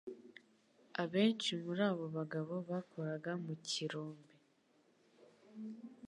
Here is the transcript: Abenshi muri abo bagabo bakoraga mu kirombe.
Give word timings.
Abenshi 1.03 1.51
muri 1.65 1.81
abo 1.91 2.05
bagabo 2.17 2.53
bakoraga 2.69 3.31
mu 3.45 3.53
kirombe. 3.67 4.33